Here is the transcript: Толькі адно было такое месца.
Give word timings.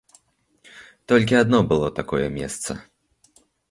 Толькі 1.13 1.39
адно 1.43 1.59
было 1.71 1.87
такое 2.01 2.25
месца. 2.43 2.71